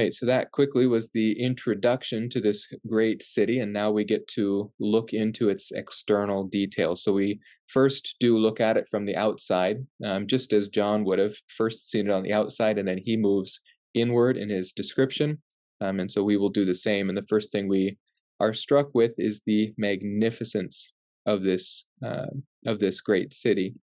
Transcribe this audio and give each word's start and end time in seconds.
right, 0.00 0.14
so 0.14 0.26
that 0.26 0.50
quickly 0.52 0.86
was 0.86 1.10
the 1.10 1.38
introduction 1.40 2.28
to 2.30 2.40
this 2.40 2.66
great 2.88 3.22
city, 3.22 3.60
and 3.60 3.72
now 3.72 3.90
we 3.90 4.04
get 4.04 4.26
to 4.28 4.72
look 4.78 5.12
into 5.12 5.48
its 5.48 5.70
external 5.72 6.44
details. 6.44 7.02
So 7.02 7.12
we 7.12 7.40
first 7.68 8.16
do 8.18 8.38
look 8.38 8.60
at 8.60 8.76
it 8.76 8.88
from 8.90 9.04
the 9.04 9.16
outside, 9.16 9.86
um, 10.04 10.26
just 10.26 10.52
as 10.52 10.68
John 10.68 11.04
would 11.04 11.18
have 11.18 11.34
first 11.56 11.90
seen 11.90 12.06
it 12.08 12.12
on 12.12 12.22
the 12.22 12.32
outside, 12.32 12.78
and 12.78 12.88
then 12.88 13.00
he 13.04 13.16
moves 13.16 13.60
inward 13.94 14.36
in 14.36 14.48
his 14.48 14.72
description. 14.72 15.38
Um, 15.80 16.00
and 16.00 16.10
so 16.10 16.22
we 16.22 16.36
will 16.36 16.50
do 16.50 16.64
the 16.64 16.74
same. 16.74 17.08
And 17.08 17.16
the 17.16 17.26
first 17.28 17.50
thing 17.52 17.68
we 17.68 17.96
are 18.38 18.54
struck 18.54 18.88
with 18.94 19.12
is 19.18 19.42
the 19.46 19.72
magnificence 19.76 20.92
of 21.26 21.42
this 21.42 21.86
uh, 22.04 22.32
of 22.66 22.80
this 22.80 23.00
great 23.00 23.32
city. 23.32 23.74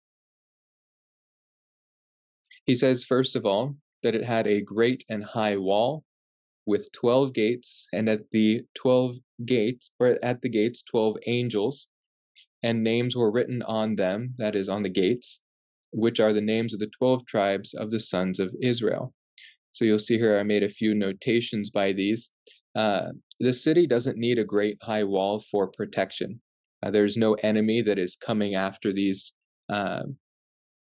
He 2.65 2.75
says, 2.75 3.05
first 3.05 3.37
of 3.37 3.47
all, 3.47 3.77
that 4.07 4.15
it 4.15 4.25
had 4.25 4.47
a 4.47 4.61
great 4.61 5.05
and 5.09 5.25
high 5.25 5.57
wall 5.57 6.05
with 6.65 6.93
12 6.93 7.33
gates, 7.33 7.89
and 7.93 8.09
at 8.09 8.21
the 8.31 8.63
12 8.75 9.17
gates, 9.45 9.91
or 9.99 10.17
at 10.23 10.43
the 10.43 10.49
gates, 10.49 10.85
12 10.85 11.17
angels, 11.27 11.89
and 12.63 12.85
names 12.85 13.17
were 13.17 13.33
written 13.33 13.63
on 13.63 13.97
them, 13.97 14.35
that 14.39 14.55
is, 14.55 14.69
on 14.69 14.85
the 14.85 14.89
gates, 14.89 15.41
which 15.91 16.21
are 16.21 16.33
the 16.33 16.41
names 16.41 16.73
of 16.73 16.79
the 16.79 16.91
12 16.97 17.27
tribes 17.27 17.75
of 17.75 17.91
the 17.91 17.99
sons 17.99 18.39
of 18.39 18.55
Israel. 18.63 19.13
So 19.73 19.85
you'll 19.85 19.99
see 19.99 20.19
here 20.19 20.39
I 20.39 20.45
made 20.45 20.63
a 20.63 20.69
few 20.69 20.95
notations 20.95 21.71
by 21.71 21.91
these. 21.91 22.31
Uh, 22.77 23.09
the 23.41 23.55
city 23.55 23.89
doesn't 23.89 24.19
need 24.19 24.39
a 24.39 24.45
great 24.45 24.79
high 24.83 25.03
wall 25.03 25.43
for 25.51 25.67
protection. 25.67 26.41
Uh, 26.81 26.93
there's 26.93 27.17
no 27.17 27.35
enemy 27.43 27.83
that 27.83 27.99
is 27.99 28.15
coming 28.15 28.55
after 28.55 28.93
these 28.93 29.33
uh, 29.69 30.05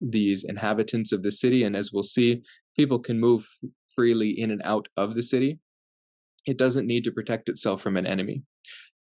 these 0.01 0.43
inhabitants 0.45 1.13
of 1.13 1.23
the 1.23 1.31
city, 1.31 1.63
and 1.63 1.77
as 1.77 1.93
we'll 1.93 2.03
see, 2.03 2.43
people 2.77 2.99
can 2.99 3.19
move 3.21 3.49
freely 3.95 4.31
in 4.31 4.51
and 4.51 4.63
out 4.65 4.89
of 4.97 5.15
the 5.15 5.23
city. 5.23 5.59
It 6.47 6.59
doesn't 6.59 6.87
need 6.87 7.05
to 7.05 7.13
protect 7.13 7.49
itself 7.49 7.81
from 7.81 7.97
an 7.97 8.07
enemy, 8.07 8.43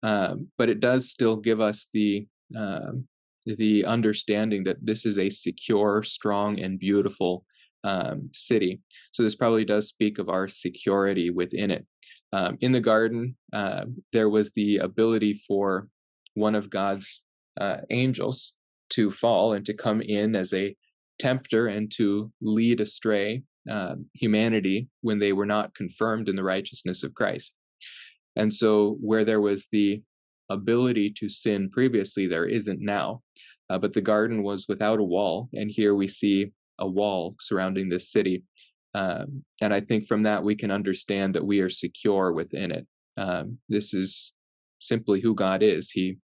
um, 0.02 0.48
but 0.56 0.70
it 0.70 0.80
does 0.80 1.10
still 1.10 1.36
give 1.36 1.60
us 1.60 1.88
the 1.92 2.26
um, 2.56 3.06
the 3.46 3.84
understanding 3.84 4.64
that 4.64 4.78
this 4.80 5.04
is 5.04 5.18
a 5.18 5.28
secure, 5.28 6.02
strong, 6.02 6.60
and 6.60 6.78
beautiful 6.78 7.44
um, 7.82 8.30
city. 8.32 8.80
So 9.12 9.22
this 9.22 9.34
probably 9.34 9.64
does 9.64 9.88
speak 9.88 10.18
of 10.18 10.30
our 10.30 10.48
security 10.48 11.28
within 11.30 11.70
it. 11.70 11.86
Um, 12.32 12.56
in 12.60 12.72
the 12.72 12.80
garden, 12.80 13.36
uh, 13.52 13.84
there 14.12 14.30
was 14.30 14.50
the 14.52 14.78
ability 14.78 15.42
for 15.46 15.88
one 16.34 16.54
of 16.54 16.70
God's 16.70 17.22
uh, 17.60 17.78
angels 17.90 18.54
to 18.90 19.10
fall 19.10 19.52
and 19.52 19.64
to 19.66 19.74
come 19.74 20.00
in 20.00 20.34
as 20.34 20.52
a 20.52 20.74
tempter 21.18 21.66
and 21.66 21.92
to 21.96 22.32
lead 22.40 22.80
astray 22.80 23.42
uh, 23.70 23.96
humanity 24.12 24.88
when 25.00 25.18
they 25.18 25.32
were 25.32 25.46
not 25.46 25.74
confirmed 25.74 26.28
in 26.28 26.36
the 26.36 26.44
righteousness 26.44 27.02
of 27.02 27.14
Christ. 27.14 27.54
And 28.36 28.52
so, 28.52 28.96
where 29.00 29.24
there 29.24 29.40
was 29.40 29.68
the 29.70 30.02
ability 30.50 31.10
to 31.18 31.28
sin 31.28 31.70
previously, 31.70 32.26
there 32.26 32.46
isn't 32.46 32.80
now. 32.80 33.22
Uh, 33.70 33.78
but 33.78 33.94
the 33.94 34.00
garden 34.00 34.42
was 34.42 34.66
without 34.68 34.98
a 34.98 35.04
wall, 35.04 35.48
and 35.54 35.70
here 35.70 35.94
we 35.94 36.06
see 36.06 36.52
a 36.78 36.86
wall 36.86 37.34
surrounding 37.40 37.88
this 37.88 38.10
city. 38.10 38.42
Um, 38.94 39.44
and 39.60 39.72
I 39.72 39.80
think 39.80 40.06
from 40.06 40.22
that 40.24 40.44
we 40.44 40.54
can 40.54 40.70
understand 40.70 41.34
that 41.34 41.46
we 41.46 41.60
are 41.60 41.70
secure 41.70 42.32
within 42.32 42.70
it. 42.70 42.86
Um, 43.16 43.58
this 43.68 43.94
is 43.94 44.32
simply 44.80 45.20
who 45.20 45.34
God 45.34 45.62
is. 45.62 45.90
He 45.90 46.18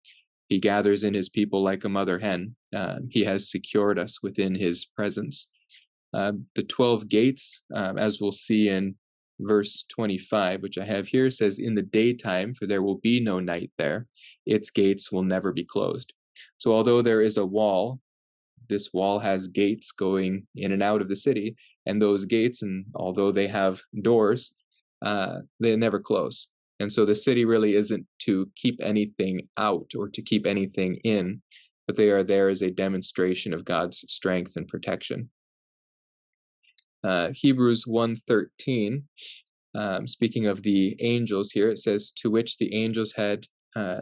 he 0.50 0.59
gathers 0.59 1.03
in 1.03 1.13
his 1.13 1.28
people 1.28 1.62
like 1.62 1.83
a 1.83 1.89
mother 1.89 2.19
hen. 2.19 2.56
Uh, 2.73 3.00
he 3.09 3.25
has 3.25 3.51
secured 3.51 4.00
us 4.00 4.23
within 4.23 4.56
his 4.56 4.85
presence. 4.85 5.47
Uh, 6.13 6.34
the 6.56 6.63
12 6.63 7.07
gates, 7.07 7.63
um, 7.73 7.97
as 7.97 8.19
we'll 8.19 8.31
see 8.31 8.69
in 8.69 8.95
verse 9.40 9.85
25, 9.90 10.62
which 10.62 10.78
I 10.78 10.85
have 10.85 11.07
here, 11.07 11.29
says, 11.29 11.59
In 11.59 11.75
the 11.75 11.81
daytime, 11.81 12.53
for 12.53 12.66
there 12.66 12.81
will 12.81 12.97
be 12.97 13.19
no 13.19 13.40
night 13.40 13.72
there, 13.78 14.07
its 14.45 14.69
gates 14.69 15.12
will 15.12 15.23
never 15.23 15.51
be 15.51 15.66
closed. 15.66 16.13
So, 16.57 16.73
although 16.73 17.01
there 17.01 17.22
is 17.22 17.38
a 17.38 17.45
wall, 17.45 18.00
this 18.69 18.94
wall 18.94 19.19
has 19.19 19.47
gates 19.47 19.91
going 19.91 20.47
in 20.56 20.72
and 20.72 20.84
out 20.84 21.01
of 21.01 21.09
the 21.09 21.16
city, 21.16 21.56
and 21.85 22.01
those 22.01 22.25
gates, 22.25 22.62
and 22.62 22.85
although 22.95 23.31
they 23.31 23.47
have 23.47 23.81
doors, 24.01 24.53
uh, 25.01 25.39
they 25.59 25.75
never 25.75 26.00
close. 26.00 26.47
And 26.79 26.91
so 26.91 27.06
the 27.06 27.16
city 27.16 27.45
really 27.45 27.75
isn't 27.75 28.06
to 28.19 28.50
keep 28.56 28.79
anything 28.81 29.47
out 29.57 29.91
or 29.97 30.07
to 30.09 30.22
keep 30.22 30.45
anything 30.45 30.95
in, 31.03 31.41
but 31.88 31.95
they 31.95 32.09
are 32.09 32.24
there 32.24 32.50
as 32.50 32.62
a 32.62 32.72
demonstration 32.72 33.53
of 33.53 33.66
God's 33.66 34.06
strength 34.12 34.56
and 34.56 34.68
protection. 34.68 35.29
Uh, 37.07 37.31
Hebrews 37.34 37.85
1.13, 37.85 39.03
um, 39.73 40.07
speaking 40.07 40.45
of 40.45 40.62
the 40.63 40.97
angels 41.00 41.51
here, 41.51 41.69
it 41.69 41.78
says, 41.78 42.12
to 42.18 42.29
which 42.29 42.57
the 42.57 42.75
angels 42.75 43.13
had, 43.13 43.45
uh, 43.78 44.01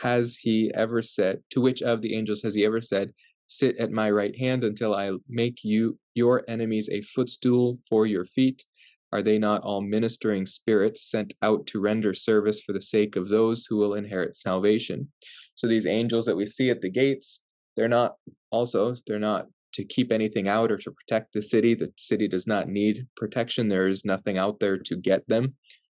has 0.00 0.36
he 0.36 0.70
ever 0.74 1.00
said, 1.00 1.42
to 1.52 1.62
which 1.62 1.80
of 1.80 2.02
the 2.02 2.14
angels 2.14 2.42
has 2.42 2.54
he 2.54 2.62
ever 2.66 2.82
said, 2.82 3.12
sit 3.46 3.78
at 3.78 3.92
my 3.92 4.10
right 4.10 4.38
hand 4.38 4.62
until 4.62 4.94
I 4.94 5.12
make 5.26 5.64
you 5.64 5.98
your 6.14 6.44
enemies 6.46 6.90
a 6.92 7.00
footstool 7.00 7.78
for 7.88 8.04
your 8.04 8.26
feet? 8.26 8.66
Are 9.10 9.22
they 9.22 9.38
not 9.38 9.62
all 9.62 9.80
ministering 9.80 10.44
spirits 10.44 11.08
sent 11.10 11.32
out 11.40 11.66
to 11.68 11.80
render 11.80 12.12
service 12.12 12.60
for 12.60 12.74
the 12.74 12.82
sake 12.82 13.16
of 13.16 13.30
those 13.30 13.64
who 13.64 13.78
will 13.78 13.94
inherit 13.94 14.36
salvation? 14.36 15.10
So 15.54 15.66
these 15.66 15.86
angels 15.86 16.26
that 16.26 16.36
we 16.36 16.44
see 16.44 16.68
at 16.68 16.82
the 16.82 16.90
gates, 16.90 17.40
they're 17.74 17.88
not 17.88 18.16
also, 18.50 18.96
they're 19.06 19.18
not 19.18 19.46
to 19.74 19.84
keep 19.84 20.10
anything 20.10 20.48
out 20.48 20.72
or 20.72 20.76
to 20.78 20.90
protect 20.90 21.32
the 21.32 21.42
city. 21.42 21.74
The 21.74 21.92
city 21.96 22.28
does 22.28 22.46
not 22.46 22.68
need 22.68 23.06
protection. 23.16 23.68
There 23.68 23.86
is 23.86 24.04
nothing 24.04 24.38
out 24.38 24.60
there 24.60 24.78
to 24.78 24.96
get 24.96 25.28
them. 25.28 25.54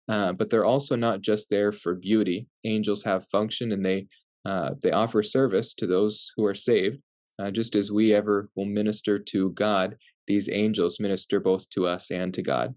Uh, 0.09 0.33
but 0.33 0.51
they're 0.51 0.65
also 0.65 0.97
not 0.97 1.23
just 1.23 1.51
there 1.51 1.73
for 1.73 1.95
beauty. 1.95 2.47
Angels 2.65 3.03
have 3.05 3.29
function 3.29 3.73
and 3.73 3.85
they 3.85 4.07
uh, 4.45 4.75
they 4.83 4.91
offer 4.91 5.23
service 5.23 5.73
to 5.75 5.87
those 5.87 6.33
who 6.37 6.45
are 6.45 6.55
saved. 6.55 6.99
Uh, 7.39 7.51
just 7.51 7.75
as 7.75 7.91
we 7.91 8.13
ever 8.13 8.51
will 8.55 8.67
minister 8.67 9.19
to 9.19 9.51
God, 9.51 9.97
these 10.27 10.51
angels 10.51 11.01
minister 11.01 11.41
both 11.41 11.69
to 11.71 11.87
us 11.87 12.11
and 12.11 12.33
to 12.35 12.43
God. 12.43 12.75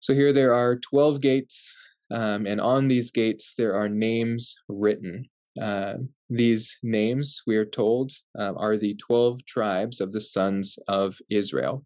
So 0.00 0.12
here 0.12 0.32
there 0.34 0.52
are 0.52 0.76
12 0.76 1.22
gates, 1.22 1.74
um, 2.10 2.46
and 2.46 2.60
on 2.60 2.88
these 2.88 3.10
gates 3.10 3.54
there 3.56 3.74
are 3.74 3.88
names 3.88 4.54
written. 4.68 5.30
Uh, 5.60 5.94
these 6.28 6.76
names, 6.82 7.42
we 7.46 7.56
are 7.56 7.64
told, 7.64 8.12
uh, 8.38 8.54
are 8.56 8.76
the 8.76 8.94
12 8.94 9.44
tribes 9.46 10.00
of 10.00 10.12
the 10.12 10.20
sons 10.20 10.78
of 10.88 11.16
Israel. 11.30 11.84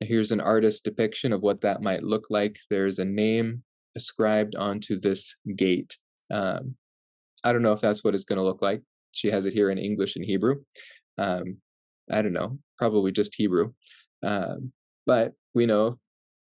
Here's 0.00 0.32
an 0.32 0.40
artist 0.40 0.84
depiction 0.84 1.32
of 1.32 1.42
what 1.42 1.60
that 1.60 1.82
might 1.82 2.02
look 2.02 2.26
like. 2.30 2.56
There's 2.70 2.98
a 2.98 3.04
name 3.04 3.62
ascribed 3.96 4.54
onto 4.56 4.98
this 4.98 5.36
gate. 5.56 5.96
Um, 6.30 6.76
I 7.42 7.52
don't 7.52 7.62
know 7.62 7.72
if 7.72 7.80
that's 7.80 8.02
what 8.02 8.14
it's 8.14 8.24
going 8.24 8.38
to 8.38 8.44
look 8.44 8.62
like. 8.62 8.82
She 9.12 9.28
has 9.28 9.44
it 9.44 9.52
here 9.52 9.70
in 9.70 9.78
English 9.78 10.16
and 10.16 10.24
Hebrew. 10.24 10.62
Um, 11.18 11.58
I 12.10 12.22
don't 12.22 12.32
know, 12.32 12.58
probably 12.78 13.12
just 13.12 13.34
Hebrew. 13.34 13.72
Um, 14.22 14.72
but 15.06 15.32
we 15.54 15.66
know 15.66 15.98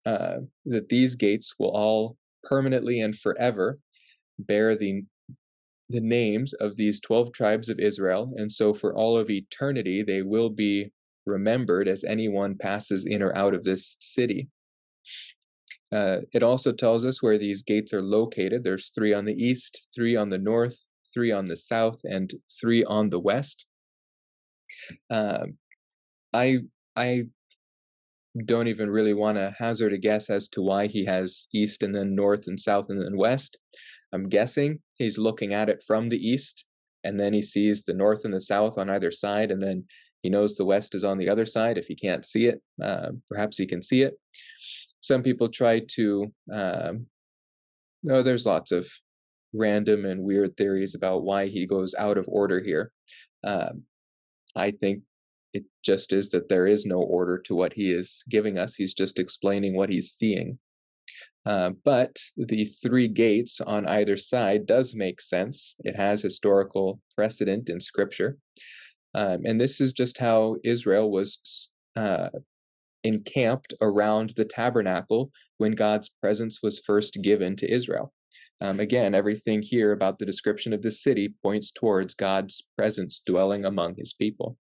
uh, 0.05 0.37
that 0.65 0.89
these 0.89 1.15
gates 1.15 1.55
will 1.59 1.71
all 1.71 2.17
permanently 2.43 3.01
and 3.01 3.17
forever 3.17 3.79
bear 4.39 4.75
the 4.75 5.03
the 5.91 6.01
names 6.01 6.53
of 6.53 6.75
these 6.75 6.99
12 6.99 7.31
tribes 7.33 7.69
of 7.69 7.79
Israel 7.79 8.33
and 8.35 8.51
so 8.51 8.73
for 8.73 8.95
all 8.95 9.17
of 9.17 9.29
eternity 9.29 10.03
they 10.03 10.21
will 10.21 10.49
be 10.49 10.91
remembered 11.25 11.87
as 11.87 12.03
anyone 12.03 12.57
passes 12.57 13.05
in 13.05 13.21
or 13.21 13.35
out 13.35 13.53
of 13.53 13.63
this 13.63 13.97
city. 13.99 14.49
Uh, 15.93 16.19
it 16.33 16.41
also 16.41 16.71
tells 16.71 17.03
us 17.03 17.21
where 17.21 17.37
these 17.37 17.63
gates 17.63 17.93
are 17.93 18.01
located. 18.01 18.63
There's 18.63 18.89
three 18.89 19.13
on 19.13 19.25
the 19.25 19.33
east 19.33 19.87
three 19.93 20.15
on 20.15 20.29
the 20.29 20.37
north 20.37 20.87
three 21.13 21.31
on 21.31 21.47
the 21.47 21.57
south 21.57 21.99
and 22.03 22.33
three 22.59 22.83
on 22.83 23.09
the 23.09 23.19
west. 23.19 23.65
Uh, 25.09 25.45
i 26.33 26.59
i 26.95 27.23
don't 28.45 28.67
even 28.67 28.89
really 28.89 29.13
want 29.13 29.37
to 29.37 29.53
hazard 29.59 29.91
a 29.91 29.97
guess 29.97 30.29
as 30.29 30.47
to 30.47 30.61
why 30.61 30.87
he 30.87 31.03
has 31.03 31.47
east 31.53 31.83
and 31.83 31.93
then 31.93 32.15
north 32.15 32.47
and 32.47 32.59
south 32.59 32.85
and 32.89 33.01
then 33.01 33.17
west. 33.17 33.57
I'm 34.13 34.29
guessing 34.29 34.79
he's 35.01 35.17
looking 35.17 35.53
at 35.53 35.69
it 35.69 35.83
from 35.85 36.09
the 36.09 36.27
east 36.29 36.65
and 37.03 37.19
then 37.19 37.33
he 37.33 37.41
sees 37.41 37.83
the 37.83 37.93
north 37.93 38.25
and 38.25 38.33
the 38.33 38.41
south 38.41 38.77
on 38.77 38.89
either 38.89 39.11
side 39.11 39.51
and 39.51 39.61
then 39.61 39.83
he 40.23 40.29
knows 40.29 40.55
the 40.55 40.65
west 40.65 40.93
is 40.93 41.03
on 41.03 41.17
the 41.17 41.29
other 41.29 41.45
side 41.45 41.77
if 41.77 41.87
he 41.87 41.95
can't 41.95 42.25
see 42.25 42.45
it 42.45 42.61
uh, 42.83 43.09
perhaps 43.29 43.57
he 43.57 43.65
can 43.65 43.81
see 43.81 44.01
it 44.01 44.13
some 45.01 45.23
people 45.23 45.49
try 45.49 45.79
to 45.79 46.31
um, 46.53 47.05
no 48.03 48.21
there's 48.21 48.45
lots 48.45 48.71
of 48.71 48.87
random 49.53 50.05
and 50.05 50.23
weird 50.23 50.55
theories 50.55 50.95
about 50.95 51.23
why 51.23 51.47
he 51.47 51.65
goes 51.65 51.93
out 51.95 52.17
of 52.17 52.25
order 52.27 52.61
here 52.61 52.91
um, 53.43 53.83
i 54.55 54.71
think 54.71 55.01
it 55.53 55.65
just 55.83 56.13
is 56.13 56.29
that 56.29 56.49
there 56.49 56.65
is 56.65 56.85
no 56.85 57.01
order 57.01 57.37
to 57.37 57.55
what 57.55 57.73
he 57.73 57.91
is 57.91 58.23
giving 58.29 58.57
us. 58.57 58.75
He's 58.75 58.93
just 58.93 59.19
explaining 59.19 59.75
what 59.75 59.89
he's 59.89 60.11
seeing. 60.11 60.59
Uh, 61.45 61.71
but 61.83 62.17
the 62.37 62.65
three 62.65 63.07
gates 63.07 63.59
on 63.61 63.87
either 63.87 64.15
side 64.17 64.65
does 64.65 64.95
make 64.95 65.19
sense. 65.19 65.75
It 65.79 65.95
has 65.95 66.21
historical 66.21 67.01
precedent 67.15 67.69
in 67.69 67.79
scripture. 67.79 68.37
Um, 69.13 69.39
and 69.43 69.59
this 69.59 69.81
is 69.81 69.91
just 69.91 70.19
how 70.19 70.57
Israel 70.63 71.11
was 71.11 71.69
uh, 71.95 72.29
encamped 73.03 73.73
around 73.81 74.33
the 74.37 74.45
tabernacle 74.45 75.31
when 75.57 75.73
God's 75.73 76.09
presence 76.21 76.59
was 76.61 76.81
first 76.85 77.17
given 77.21 77.55
to 77.57 77.71
Israel. 77.71 78.13
Um, 78.61 78.79
again, 78.79 79.15
everything 79.15 79.63
here 79.63 79.91
about 79.91 80.19
the 80.19 80.25
description 80.25 80.71
of 80.71 80.83
the 80.83 80.91
city 80.91 81.33
points 81.43 81.71
towards 81.71 82.13
God's 82.13 82.63
presence 82.77 83.19
dwelling 83.25 83.65
among 83.65 83.95
his 83.97 84.13
people. 84.13 84.57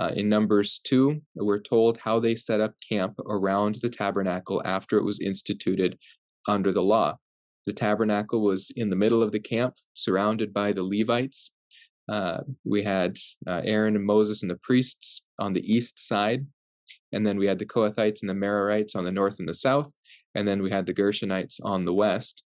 Uh, 0.00 0.12
in 0.16 0.30
Numbers 0.30 0.80
2, 0.84 1.20
we're 1.34 1.60
told 1.60 1.98
how 1.98 2.18
they 2.18 2.34
set 2.34 2.58
up 2.58 2.74
camp 2.88 3.18
around 3.28 3.74
the 3.82 3.90
tabernacle 3.90 4.62
after 4.64 4.96
it 4.96 5.04
was 5.04 5.20
instituted 5.20 5.98
under 6.48 6.72
the 6.72 6.80
law. 6.80 7.18
The 7.66 7.74
tabernacle 7.74 8.40
was 8.40 8.72
in 8.74 8.88
the 8.88 8.96
middle 8.96 9.22
of 9.22 9.30
the 9.30 9.40
camp, 9.40 9.74
surrounded 9.92 10.54
by 10.54 10.72
the 10.72 10.82
Levites. 10.82 11.50
Uh, 12.08 12.40
we 12.64 12.82
had 12.82 13.18
uh, 13.46 13.60
Aaron 13.62 13.94
and 13.94 14.06
Moses 14.06 14.40
and 14.40 14.50
the 14.50 14.58
priests 14.62 15.26
on 15.38 15.52
the 15.52 15.70
east 15.70 15.98
side, 15.98 16.46
and 17.12 17.26
then 17.26 17.36
we 17.36 17.46
had 17.46 17.58
the 17.58 17.66
Kohathites 17.66 18.22
and 18.22 18.30
the 18.30 18.34
Merarites 18.34 18.96
on 18.96 19.04
the 19.04 19.12
north 19.12 19.38
and 19.38 19.46
the 19.46 19.54
south, 19.54 19.92
and 20.34 20.48
then 20.48 20.62
we 20.62 20.70
had 20.70 20.86
the 20.86 20.94
Gershonites 20.94 21.60
on 21.62 21.84
the 21.84 21.92
west. 21.92 22.42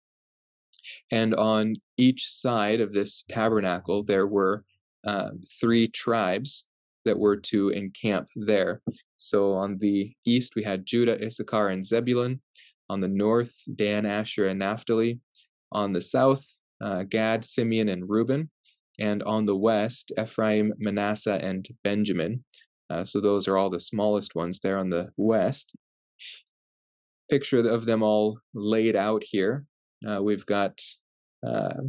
And 1.11 1.35
on 1.35 1.77
each 1.99 2.31
side 2.31 2.81
of 2.81 2.95
this 2.95 3.27
tabernacle, 3.29 4.05
there 4.05 4.27
were 4.27 4.65
uh, 5.05 5.33
three 5.61 5.87
tribes 5.87 6.67
that 7.05 7.19
were 7.19 7.37
to 7.37 7.69
encamp 7.71 8.29
there. 8.37 8.81
So 9.19 9.53
on 9.53 9.79
the 9.79 10.13
east, 10.25 10.55
we 10.57 10.63
had 10.63 10.87
Judah, 10.87 11.25
Issachar, 11.25 11.69
and 11.69 11.85
Zebulun. 11.85 12.41
On 12.89 13.01
the 13.01 13.09
north, 13.09 13.55
Dan, 13.75 14.05
Asher, 14.05 14.47
and 14.47 14.59
Naphtali. 14.59 15.21
On 15.71 15.93
the 15.93 16.03
south, 16.03 16.45
uh, 16.83 17.05
Gad, 17.05 17.45
Simeon, 17.45 17.89
and 17.89 18.09
Reuben. 18.09 18.51
And 18.99 19.23
on 19.23 19.47
the 19.47 19.57
west, 19.57 20.13
Ephraim, 20.21 20.75
Manasseh, 20.79 21.41
and 21.43 21.67
Benjamin. 21.83 22.45
Uh, 22.91 23.05
so 23.05 23.21
those 23.21 23.49
are 23.49 23.57
all 23.57 23.71
the 23.71 23.81
smallest 23.81 24.35
ones 24.35 24.61
there 24.61 24.79
on 24.79 24.91
the 24.91 25.11
west. 25.17 25.73
Picture 27.31 27.67
of 27.67 27.87
them 27.87 28.03
all 28.03 28.39
laid 28.53 28.95
out 28.97 29.23
here. 29.25 29.65
Uh, 30.07 30.23
we've 30.23 30.45
got, 30.45 30.79
uh, 31.47 31.81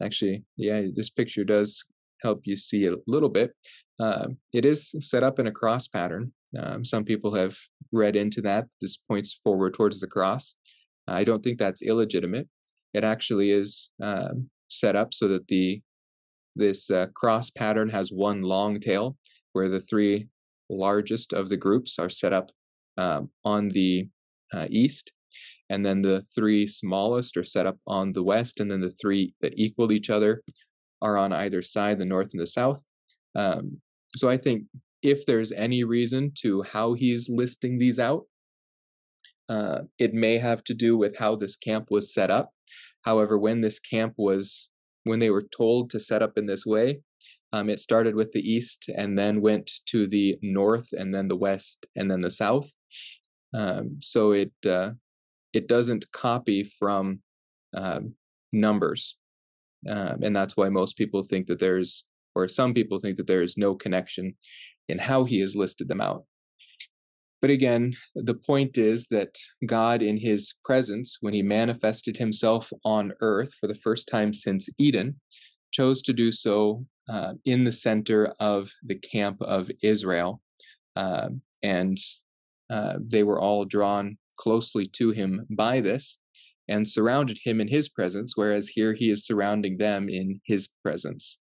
actually, 0.00 0.44
yeah, 0.56 0.82
this 0.94 1.10
picture 1.10 1.44
does 1.44 1.84
help 2.22 2.40
you 2.44 2.56
see 2.56 2.86
a 2.86 2.94
little 3.06 3.28
bit. 3.28 3.52
Uh, 3.98 4.28
it 4.52 4.64
is 4.64 4.94
set 5.00 5.22
up 5.22 5.38
in 5.38 5.46
a 5.46 5.52
cross 5.52 5.88
pattern. 5.88 6.32
Um, 6.58 6.84
some 6.84 7.04
people 7.04 7.34
have 7.34 7.56
read 7.92 8.16
into 8.16 8.40
that. 8.42 8.66
This 8.80 8.96
points 8.96 9.40
forward 9.42 9.74
towards 9.74 10.00
the 10.00 10.06
cross. 10.06 10.54
I 11.08 11.24
don't 11.24 11.42
think 11.42 11.58
that's 11.58 11.82
illegitimate. 11.82 12.48
It 12.94 13.04
actually 13.04 13.50
is 13.52 13.90
um, 14.02 14.50
set 14.68 14.96
up 14.96 15.14
so 15.14 15.28
that 15.28 15.48
the 15.48 15.82
this 16.58 16.90
uh, 16.90 17.06
cross 17.14 17.50
pattern 17.50 17.90
has 17.90 18.10
one 18.10 18.40
long 18.40 18.80
tail, 18.80 19.16
where 19.52 19.68
the 19.68 19.80
three 19.80 20.28
largest 20.70 21.34
of 21.34 21.50
the 21.50 21.56
groups 21.56 21.98
are 21.98 22.08
set 22.08 22.32
up 22.32 22.50
um, 22.96 23.30
on 23.44 23.68
the 23.68 24.08
uh, 24.54 24.66
east, 24.70 25.12
and 25.68 25.84
then 25.84 26.00
the 26.00 26.22
three 26.34 26.66
smallest 26.66 27.36
are 27.36 27.44
set 27.44 27.66
up 27.66 27.76
on 27.86 28.14
the 28.14 28.22
west, 28.22 28.58
and 28.58 28.70
then 28.70 28.80
the 28.80 28.90
three 28.90 29.34
that 29.42 29.52
equal 29.56 29.92
each 29.92 30.08
other 30.08 30.42
are 31.02 31.18
on 31.18 31.32
either 31.32 31.62
side, 31.62 31.98
the 31.98 32.06
north 32.06 32.30
and 32.32 32.40
the 32.40 32.46
south. 32.46 32.86
Um, 33.34 33.82
so 34.16 34.28
I 34.28 34.36
think 34.36 34.64
if 35.02 35.26
there's 35.26 35.52
any 35.52 35.84
reason 35.84 36.32
to 36.42 36.62
how 36.62 36.94
he's 36.94 37.28
listing 37.28 37.78
these 37.78 37.98
out, 37.98 38.24
uh, 39.48 39.82
it 39.98 40.12
may 40.14 40.38
have 40.38 40.64
to 40.64 40.74
do 40.74 40.96
with 40.96 41.16
how 41.18 41.36
this 41.36 41.56
camp 41.56 41.90
was 41.90 42.12
set 42.12 42.30
up. 42.30 42.50
However, 43.02 43.38
when 43.38 43.60
this 43.60 43.78
camp 43.78 44.14
was, 44.16 44.68
when 45.04 45.20
they 45.20 45.30
were 45.30 45.46
told 45.56 45.90
to 45.90 46.00
set 46.00 46.22
up 46.22 46.36
in 46.36 46.46
this 46.46 46.66
way, 46.66 47.00
um, 47.52 47.70
it 47.70 47.78
started 47.78 48.14
with 48.16 48.32
the 48.32 48.40
east 48.40 48.90
and 48.96 49.16
then 49.16 49.40
went 49.40 49.70
to 49.86 50.06
the 50.08 50.36
north 50.42 50.88
and 50.92 51.14
then 51.14 51.28
the 51.28 51.36
west 51.36 51.86
and 51.94 52.10
then 52.10 52.20
the 52.20 52.30
south. 52.30 52.70
Um, 53.54 53.98
so 54.02 54.32
it 54.32 54.52
uh, 54.68 54.90
it 55.52 55.68
doesn't 55.68 56.10
copy 56.12 56.70
from 56.78 57.20
um, 57.74 58.14
numbers, 58.52 59.16
um, 59.88 60.22
and 60.22 60.34
that's 60.34 60.56
why 60.56 60.68
most 60.68 60.96
people 60.96 61.22
think 61.22 61.46
that 61.46 61.60
there's, 61.60 62.04
or 62.36 62.46
some 62.46 62.74
people 62.74 62.98
think 62.98 63.16
that 63.16 63.26
there 63.26 63.42
is 63.42 63.56
no 63.56 63.74
connection 63.74 64.36
in 64.88 64.98
how 64.98 65.24
he 65.24 65.40
has 65.40 65.56
listed 65.56 65.88
them 65.88 66.02
out. 66.02 66.24
But 67.40 67.50
again, 67.50 67.94
the 68.14 68.34
point 68.34 68.76
is 68.76 69.08
that 69.08 69.38
God, 69.64 70.02
in 70.02 70.18
his 70.18 70.54
presence, 70.64 71.18
when 71.20 71.34
he 71.34 71.42
manifested 71.42 72.16
himself 72.16 72.72
on 72.84 73.12
earth 73.20 73.52
for 73.58 73.66
the 73.66 73.74
first 73.74 74.08
time 74.08 74.32
since 74.32 74.68
Eden, 74.78 75.20
chose 75.72 76.02
to 76.02 76.12
do 76.12 76.30
so 76.30 76.84
uh, 77.08 77.34
in 77.44 77.64
the 77.64 77.72
center 77.72 78.34
of 78.38 78.70
the 78.84 78.96
camp 78.96 79.40
of 79.42 79.70
Israel. 79.82 80.40
Uh, 80.94 81.28
and 81.62 81.98
uh, 82.70 82.94
they 83.00 83.22
were 83.22 83.40
all 83.40 83.64
drawn 83.64 84.18
closely 84.38 84.86
to 84.86 85.10
him 85.10 85.46
by 85.50 85.80
this 85.80 86.18
and 86.68 86.86
surrounded 86.86 87.38
him 87.44 87.60
in 87.60 87.68
his 87.68 87.88
presence, 87.88 88.32
whereas 88.36 88.68
here 88.68 88.92
he 88.92 89.08
is 89.10 89.26
surrounding 89.26 89.78
them 89.78 90.08
in 90.08 90.40
his 90.44 90.68
presence. 90.82 91.38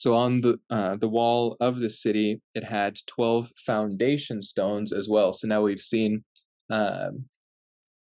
So 0.00 0.14
on 0.14 0.40
the 0.40 0.58
uh, 0.70 0.96
the 0.96 1.10
wall 1.10 1.58
of 1.60 1.78
the 1.78 1.90
city, 1.90 2.40
it 2.54 2.64
had 2.64 2.96
twelve 3.06 3.50
foundation 3.58 4.40
stones 4.40 4.94
as 4.94 5.10
well. 5.10 5.34
So 5.34 5.46
now 5.46 5.60
we've 5.60 5.80
seen 5.80 6.24
um, 6.70 7.26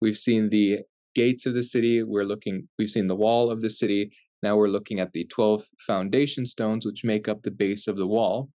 we've 0.03 0.19
seen 0.19 0.51
the 0.51 0.81
gates 1.15 1.47
of 1.47 1.55
the 1.55 1.63
city. 1.63 2.03
We're 2.03 2.25
looking. 2.25 2.69
We've 2.79 2.91
seen 2.91 3.07
the 3.07 3.17
wall 3.17 3.51
of 3.51 3.63
the 3.63 3.71
city. 3.71 4.13
Now 4.43 4.55
we're 4.55 4.69
looking 4.69 5.01
at 5.01 5.15
the 5.15 5.25
twelve 5.25 5.65
foundation 5.87 6.45
stones, 6.45 6.85
which 6.85 7.05
make 7.05 7.27
up 7.27 7.43
the 7.43 7.51
base 7.51 7.89
of 7.89 7.97
the 7.97 8.07
wall. 8.07 8.51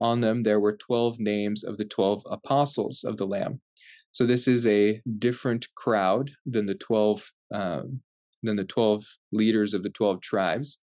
On 0.00 0.20
them, 0.20 0.44
there 0.44 0.60
were 0.60 0.76
12 0.76 1.18
names 1.18 1.64
of 1.64 1.78
the 1.78 1.84
12 1.86 2.22
apostles 2.26 3.02
of 3.02 3.16
the 3.16 3.26
Lamb. 3.26 3.62
So 4.12 4.26
this 4.26 4.46
is 4.46 4.66
a 4.66 5.00
different 5.18 5.68
crowd 5.74 6.32
than 6.44 6.66
the 6.66 6.74
12 6.74 7.32
um, 7.52 8.02
than 8.42 8.56
the 8.56 8.64
12 8.64 9.04
leaders 9.32 9.72
of 9.72 9.82
the 9.82 9.88
12 9.88 10.20
tribes. 10.20 10.80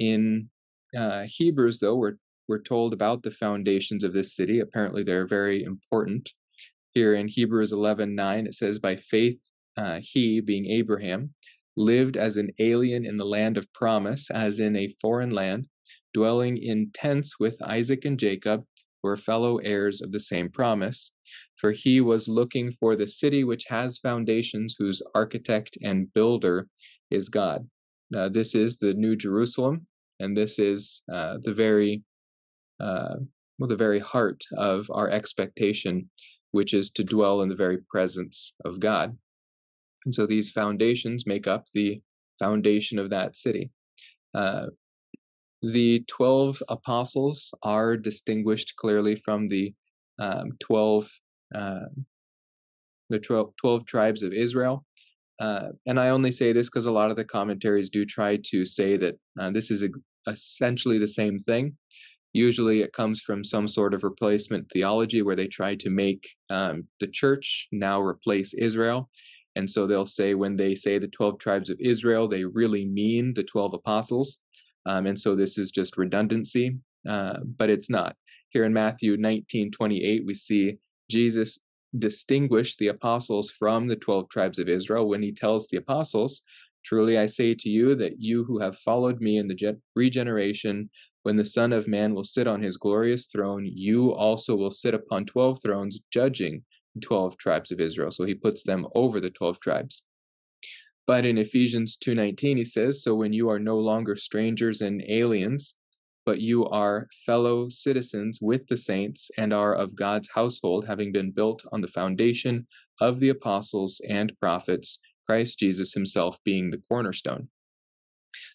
In 0.00 0.50
uh, 0.96 1.24
Hebrews, 1.26 1.78
though, 1.80 1.96
we're 1.96 2.16
we're 2.48 2.60
told 2.60 2.92
about 2.92 3.22
the 3.22 3.30
foundations 3.30 4.02
of 4.02 4.12
this 4.12 4.34
city. 4.34 4.58
Apparently, 4.58 5.04
they're 5.04 5.26
very 5.26 5.62
important. 5.62 6.32
Here 6.94 7.14
in 7.14 7.28
Hebrews 7.28 7.72
11:9, 7.72 8.46
it 8.46 8.54
says, 8.54 8.80
"By 8.80 8.96
faith, 8.96 9.40
uh, 9.76 10.00
he, 10.02 10.40
being 10.40 10.66
Abraham, 10.66 11.34
lived 11.76 12.16
as 12.16 12.36
an 12.36 12.50
alien 12.58 13.04
in 13.04 13.16
the 13.16 13.24
land 13.24 13.56
of 13.56 13.72
promise, 13.72 14.30
as 14.30 14.58
in 14.58 14.76
a 14.76 14.94
foreign 15.00 15.30
land, 15.30 15.68
dwelling 16.12 16.58
in 16.58 16.90
tents 16.92 17.38
with 17.38 17.62
Isaac 17.62 18.04
and 18.04 18.18
Jacob, 18.18 18.64
who 19.02 19.08
are 19.08 19.16
fellow 19.16 19.58
heirs 19.58 20.00
of 20.02 20.12
the 20.12 20.20
same 20.20 20.50
promise. 20.50 21.12
For 21.56 21.72
he 21.72 22.00
was 22.00 22.28
looking 22.28 22.72
for 22.72 22.96
the 22.96 23.08
city 23.08 23.44
which 23.44 23.66
has 23.68 23.98
foundations, 23.98 24.76
whose 24.78 25.02
architect 25.14 25.78
and 25.82 26.12
builder 26.12 26.68
is 27.10 27.28
God. 27.28 27.68
Uh, 28.14 28.28
this 28.28 28.54
is 28.54 28.78
the 28.78 28.94
New 28.94 29.14
Jerusalem, 29.14 29.86
and 30.20 30.36
this 30.36 30.58
is 30.58 31.02
uh, 31.12 31.38
the 31.42 31.54
very 31.54 32.04
uh, 32.78 33.16
well, 33.58 33.68
the 33.68 33.76
very 33.76 33.98
heart 33.98 34.44
of 34.56 34.86
our 34.90 35.10
expectation, 35.10 36.08
which 36.50 36.72
is 36.72 36.90
to 36.90 37.04
dwell 37.04 37.42
in 37.42 37.50
the 37.50 37.54
very 37.54 37.78
presence 37.90 38.54
of 38.64 38.80
God. 38.80 39.18
And 40.06 40.14
so 40.14 40.26
these 40.26 40.50
foundations 40.50 41.26
make 41.26 41.46
up 41.46 41.66
the 41.74 42.00
foundation 42.38 42.98
of 42.98 43.10
that 43.10 43.36
city. 43.36 43.70
Uh, 44.34 44.68
the 45.62 46.04
12 46.08 46.62
apostles 46.70 47.52
are 47.62 47.98
distinguished 47.98 48.74
clearly 48.76 49.14
from 49.14 49.48
the 49.48 49.74
um, 50.18 50.52
12 50.60 51.10
uh, 51.54 51.80
the 53.10 53.18
12, 53.18 53.50
12, 53.60 53.86
tribes 53.86 54.22
of 54.22 54.32
Israel. 54.32 54.84
Uh, 55.40 55.70
and 55.84 55.98
I 55.98 56.10
only 56.10 56.30
say 56.30 56.52
this 56.52 56.68
because 56.70 56.86
a 56.86 56.92
lot 56.92 57.10
of 57.10 57.16
the 57.16 57.24
commentaries 57.24 57.90
do 57.90 58.06
try 58.06 58.38
to 58.44 58.64
say 58.64 58.96
that 58.98 59.16
uh, 59.38 59.50
this 59.50 59.70
is 59.70 59.82
essentially 60.26 60.98
the 60.98 61.08
same 61.08 61.38
thing. 61.38 61.76
Usually 62.32 62.80
it 62.80 62.92
comes 62.92 63.20
from 63.20 63.42
some 63.42 63.66
sort 63.66 63.92
of 63.92 64.04
replacement 64.04 64.70
theology 64.70 65.22
where 65.22 65.36
they 65.36 65.48
try 65.48 65.74
to 65.76 65.90
make 65.90 66.28
um, 66.48 66.84
the 67.00 67.08
church 67.08 67.68
now 67.72 68.00
replace 68.00 68.54
Israel. 68.54 69.10
And 69.56 69.68
so 69.68 69.86
they'll 69.86 70.06
say 70.06 70.34
when 70.34 70.56
they 70.56 70.74
say 70.74 70.98
the 70.98 71.08
12 71.08 71.38
tribes 71.38 71.70
of 71.70 71.80
Israel, 71.80 72.28
they 72.28 72.44
really 72.44 72.86
mean 72.86 73.34
the 73.34 73.42
12 73.42 73.74
apostles. 73.74 74.38
Um, 74.86 75.06
and 75.06 75.18
so 75.18 75.34
this 75.34 75.58
is 75.58 75.70
just 75.70 75.96
redundancy, 75.96 76.76
uh, 77.08 77.38
but 77.58 77.68
it's 77.68 77.90
not. 77.90 78.16
Here 78.50 78.64
in 78.64 78.72
Matthew 78.72 79.16
19 79.16 79.70
28, 79.72 80.24
we 80.24 80.34
see 80.34 80.78
Jesus 81.10 81.58
distinguish 81.98 82.76
the 82.76 82.88
apostles 82.88 83.50
from 83.50 83.86
the 83.86 83.96
12 83.96 84.28
tribes 84.28 84.58
of 84.58 84.68
Israel 84.68 85.08
when 85.08 85.22
he 85.22 85.32
tells 85.32 85.66
the 85.68 85.76
apostles, 85.76 86.42
Truly 86.84 87.18
I 87.18 87.26
say 87.26 87.54
to 87.54 87.68
you 87.68 87.94
that 87.96 88.20
you 88.20 88.44
who 88.44 88.58
have 88.58 88.78
followed 88.78 89.20
me 89.20 89.38
in 89.38 89.48
the 89.48 89.78
regeneration, 89.94 90.90
when 91.22 91.36
the 91.36 91.44
Son 91.44 91.72
of 91.72 91.86
Man 91.86 92.14
will 92.14 92.24
sit 92.24 92.46
on 92.46 92.62
his 92.62 92.78
glorious 92.78 93.26
throne, 93.26 93.64
you 93.66 94.12
also 94.12 94.56
will 94.56 94.70
sit 94.70 94.94
upon 94.94 95.26
12 95.26 95.60
thrones, 95.62 96.00
judging 96.10 96.64
the 96.94 97.00
12 97.00 97.36
tribes 97.36 97.70
of 97.70 97.80
Israel. 97.80 98.10
So 98.10 98.24
he 98.24 98.34
puts 98.34 98.62
them 98.62 98.86
over 98.94 99.20
the 99.20 99.30
12 99.30 99.60
tribes. 99.60 100.04
But 101.06 101.26
in 101.26 101.38
Ephesians 101.38 101.96
2:19 101.96 102.56
he 102.56 102.64
says, 102.64 103.02
"So 103.02 103.14
when 103.14 103.32
you 103.32 103.48
are 103.48 103.58
no 103.58 103.78
longer 103.78 104.16
strangers 104.16 104.80
and 104.80 105.02
aliens, 105.08 105.74
but 106.24 106.40
you 106.40 106.66
are 106.66 107.08
fellow 107.26 107.68
citizens 107.68 108.40
with 108.40 108.66
the 108.68 108.76
saints 108.76 109.30
and 109.36 109.52
are 109.52 109.74
of 109.74 109.96
God's 109.96 110.28
household, 110.34 110.86
having 110.86 111.12
been 111.12 111.32
built 111.32 111.64
on 111.72 111.80
the 111.80 111.88
foundation 111.88 112.66
of 113.00 113.18
the 113.18 113.28
apostles 113.30 114.00
and 114.08 114.38
prophets, 114.38 115.00
Christ 115.30 115.60
Jesus 115.60 115.92
himself 115.92 116.38
being 116.44 116.70
the 116.70 116.82
cornerstone. 116.88 117.50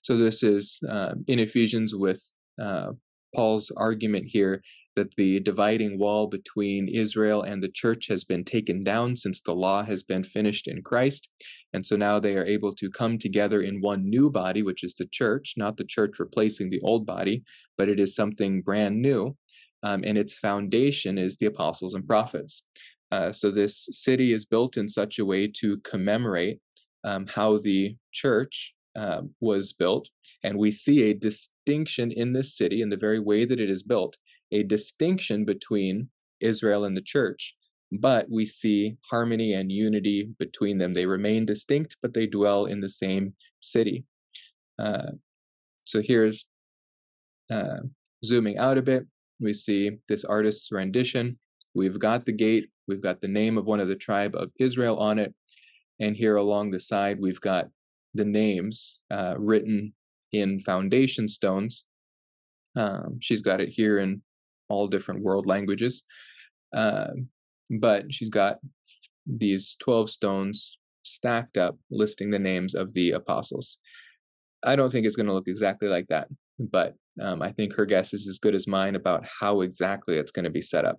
So, 0.01 0.17
this 0.17 0.43
is 0.43 0.77
uh, 0.89 1.13
in 1.25 1.39
Ephesians 1.39 1.95
with 1.95 2.21
uh, 2.61 2.91
Paul's 3.33 3.71
argument 3.77 4.25
here 4.27 4.61
that 4.97 5.15
the 5.15 5.39
dividing 5.39 5.97
wall 5.97 6.27
between 6.27 6.89
Israel 6.89 7.41
and 7.43 7.63
the 7.63 7.71
church 7.73 8.07
has 8.09 8.25
been 8.25 8.43
taken 8.43 8.83
down 8.83 9.15
since 9.15 9.41
the 9.41 9.55
law 9.55 9.83
has 9.83 10.03
been 10.03 10.25
finished 10.25 10.67
in 10.67 10.81
Christ. 10.81 11.29
And 11.71 11.85
so 11.85 11.95
now 11.95 12.19
they 12.19 12.35
are 12.35 12.45
able 12.45 12.75
to 12.75 12.89
come 12.89 13.17
together 13.19 13.61
in 13.61 13.79
one 13.79 14.09
new 14.09 14.29
body, 14.29 14.61
which 14.61 14.83
is 14.83 14.95
the 14.95 15.07
church, 15.09 15.53
not 15.55 15.77
the 15.77 15.85
church 15.85 16.19
replacing 16.19 16.71
the 16.71 16.81
old 16.81 17.05
body, 17.05 17.43
but 17.77 17.87
it 17.87 18.01
is 18.01 18.13
something 18.13 18.61
brand 18.61 19.01
new. 19.01 19.37
Um, 19.81 20.03
and 20.03 20.17
its 20.17 20.37
foundation 20.37 21.17
is 21.17 21.37
the 21.37 21.45
apostles 21.45 21.93
and 21.93 22.05
prophets. 22.05 22.63
Uh, 23.11 23.31
so 23.31 23.49
this 23.49 23.87
city 23.91 24.33
is 24.33 24.45
built 24.45 24.75
in 24.75 24.89
such 24.89 25.19
a 25.19 25.25
way 25.25 25.47
to 25.47 25.77
commemorate 25.89 26.59
um, 27.05 27.27
how 27.27 27.57
the 27.57 27.95
church 28.11 28.73
uh, 28.97 29.21
was 29.39 29.73
built. 29.73 30.09
And 30.43 30.57
we 30.57 30.71
see 30.71 31.03
a 31.03 31.13
distinction 31.13 32.11
in 32.11 32.33
this 32.33 32.57
city 32.57 32.81
in 32.81 32.89
the 32.89 32.97
very 32.97 33.19
way 33.19 33.45
that 33.45 33.59
it 33.59 33.69
is 33.69 33.83
built 33.83 34.17
a 34.51 34.63
distinction 34.63 35.45
between 35.45 36.09
Israel 36.39 36.85
and 36.85 36.95
the 36.95 37.01
church, 37.01 37.55
but 37.91 38.27
we 38.29 38.45
see 38.45 38.97
harmony 39.09 39.53
and 39.53 39.71
unity 39.71 40.29
between 40.39 40.77
them. 40.77 40.93
They 40.93 41.05
remain 41.05 41.45
distinct, 41.45 41.97
but 42.01 42.13
they 42.13 42.27
dwell 42.27 42.65
in 42.65 42.81
the 42.81 42.89
same 42.89 43.33
city. 43.61 44.05
Uh, 44.77 45.11
so 45.85 46.01
here's 46.01 46.45
uh, 47.51 47.79
zooming 48.23 48.57
out 48.57 48.77
a 48.77 48.81
bit. 48.81 49.07
We 49.39 49.53
see 49.53 49.97
this 50.07 50.25
artist's 50.25 50.71
rendition. 50.71 51.37
We've 51.73 51.99
got 51.99 52.25
the 52.25 52.31
gate, 52.31 52.69
we've 52.87 53.03
got 53.03 53.21
the 53.21 53.27
name 53.27 53.57
of 53.57 53.65
one 53.65 53.79
of 53.79 53.87
the 53.87 53.95
tribe 53.95 54.35
of 54.35 54.51
Israel 54.59 54.97
on 54.97 55.19
it, 55.19 55.33
and 55.99 56.15
here 56.15 56.35
along 56.35 56.71
the 56.71 56.79
side, 56.79 57.19
we've 57.19 57.41
got 57.41 57.67
the 58.13 58.25
names 58.25 58.99
uh, 59.11 59.35
written 59.37 59.93
in 60.31 60.59
foundation 60.59 61.27
stones. 61.27 61.83
Um, 62.75 63.17
she's 63.21 63.41
got 63.41 63.61
it 63.61 63.69
here 63.69 63.99
in 63.99 64.21
all 64.69 64.87
different 64.87 65.21
world 65.21 65.45
languages. 65.45 66.03
Uh, 66.75 67.11
but 67.69 68.13
she's 68.13 68.29
got 68.29 68.59
these 69.25 69.75
12 69.79 70.09
stones 70.09 70.77
stacked 71.03 71.57
up, 71.57 71.77
listing 71.89 72.31
the 72.31 72.39
names 72.39 72.75
of 72.75 72.93
the 72.93 73.11
apostles. 73.11 73.77
I 74.63 74.75
don't 74.75 74.91
think 74.91 75.05
it's 75.05 75.15
going 75.15 75.27
to 75.27 75.33
look 75.33 75.47
exactly 75.47 75.87
like 75.87 76.07
that, 76.07 76.27
but 76.59 76.95
um, 77.21 77.41
I 77.41 77.51
think 77.51 77.73
her 77.73 77.85
guess 77.85 78.13
is 78.13 78.27
as 78.27 78.39
good 78.39 78.55
as 78.55 78.67
mine 78.67 78.95
about 78.95 79.25
how 79.39 79.61
exactly 79.61 80.17
it's 80.17 80.31
going 80.31 80.45
to 80.45 80.51
be 80.51 80.61
set 80.61 80.85
up. 80.85 80.97